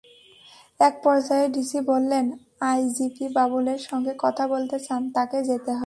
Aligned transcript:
একপর্যায়ে 0.79 1.47
ডিসি 1.47 1.79
বললেন, 1.81 2.25
আইজিপি 2.61 3.25
বাবুলের 3.33 3.79
সঙ্গে 3.79 4.13
কথা 4.19 4.43
বলতে 4.47 4.77
চান, 4.79 5.01
তাঁকে 5.11 5.39
যেতে 5.43 5.71
হবে। 5.71 5.79